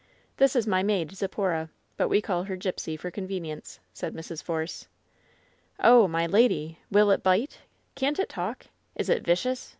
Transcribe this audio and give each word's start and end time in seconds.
"This 0.37 0.55
is 0.55 0.65
my 0.65 0.81
maid, 0.81 1.11
Zipporah, 1.11 1.69
but 1.95 2.07
we 2.09 2.21
call 2.23 2.45
her 2.45 2.55
Gipsy 2.55 2.97
for 2.97 3.11
convenience,'' 3.11 3.79
said 3.93 4.15
Mrs. 4.15 4.41
Force. 4.41 4.87
"Oh, 5.79 6.07
my 6.07 6.25
lady! 6.25 6.79
Will 6.89 7.11
it 7.11 7.21
bite? 7.21 7.59
Can't 7.93 8.17
it 8.17 8.27
talk? 8.29 8.65
Is 8.95 9.09
it 9.09 9.23
vicious?" 9.23 9.69